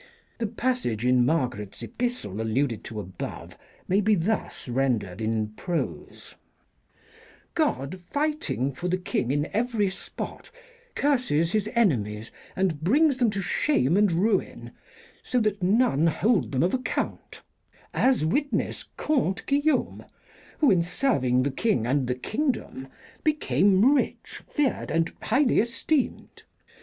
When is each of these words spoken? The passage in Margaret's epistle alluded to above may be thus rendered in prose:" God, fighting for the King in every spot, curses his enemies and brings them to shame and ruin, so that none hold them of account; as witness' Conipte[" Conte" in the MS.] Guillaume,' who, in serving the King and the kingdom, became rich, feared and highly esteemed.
The 0.39 0.47
passage 0.47 1.05
in 1.05 1.27
Margaret's 1.27 1.83
epistle 1.83 2.41
alluded 2.41 2.83
to 2.85 2.99
above 2.99 3.55
may 3.87 4.01
be 4.01 4.15
thus 4.15 4.67
rendered 4.67 5.21
in 5.21 5.49
prose:" 5.49 6.33
God, 7.53 7.99
fighting 8.11 8.73
for 8.73 8.87
the 8.87 8.97
King 8.97 9.29
in 9.29 9.47
every 9.53 9.91
spot, 9.91 10.49
curses 10.95 11.51
his 11.51 11.69
enemies 11.75 12.31
and 12.55 12.81
brings 12.81 13.19
them 13.19 13.29
to 13.29 13.43
shame 13.43 13.95
and 13.95 14.11
ruin, 14.11 14.71
so 15.21 15.39
that 15.39 15.61
none 15.61 16.07
hold 16.07 16.51
them 16.51 16.63
of 16.63 16.73
account; 16.73 17.43
as 17.93 18.25
witness' 18.25 18.83
Conipte[" 18.97 18.97
Conte" 18.97 19.15
in 19.19 19.27
the 19.27 19.35
MS.] 19.57 19.63
Guillaume,' 19.63 20.05
who, 20.61 20.71
in 20.71 20.81
serving 20.81 21.43
the 21.43 21.51
King 21.51 21.85
and 21.85 22.07
the 22.07 22.15
kingdom, 22.15 22.87
became 23.23 23.93
rich, 23.93 24.41
feared 24.49 24.89
and 24.89 25.13
highly 25.21 25.59
esteemed. 25.59 26.41